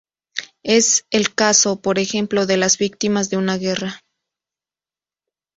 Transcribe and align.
Es 0.63 1.05
el 1.11 1.35
caso, 1.35 1.79
por 1.79 1.99
ejemplo, 1.99 2.47
de 2.47 2.57
las 2.57 2.79
víctimas 2.79 3.29
de 3.29 3.37
una 3.37 3.57
guerra. 3.57 4.01